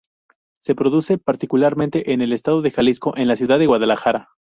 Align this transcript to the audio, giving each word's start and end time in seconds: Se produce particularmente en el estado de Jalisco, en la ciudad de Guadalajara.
Se 0.59 0.73
produce 0.73 1.19
particularmente 1.19 2.11
en 2.11 2.21
el 2.23 2.33
estado 2.33 2.63
de 2.63 2.71
Jalisco, 2.71 3.15
en 3.17 3.27
la 3.27 3.35
ciudad 3.35 3.59
de 3.59 3.67
Guadalajara. 3.67 4.29